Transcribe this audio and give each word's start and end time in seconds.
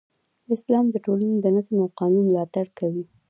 اسلام 0.55 0.85
د 0.91 0.95
ټولنې 1.05 1.37
د 1.41 1.45
نظم 1.55 1.75
او 1.83 1.87
قانون 1.99 2.25
ملاتړ 2.27 2.65
کوي. 2.79 3.03